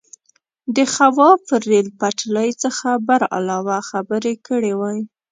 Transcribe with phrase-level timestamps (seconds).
[0.75, 4.99] د خواف ریل پټلۍ څخه برعلاوه خبرې کړې وای.